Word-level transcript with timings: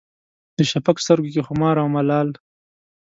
د 0.57 0.59
شفق 0.71 0.97
سترګو 1.03 1.33
کې 1.33 1.41
خمار 1.47 1.75
او 1.81 1.87
ملال 1.95 2.29